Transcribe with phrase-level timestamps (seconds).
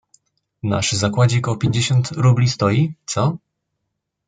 [0.63, 3.37] "Nasz zakładzik o pięćdziesiąt rubli stoi, co?..."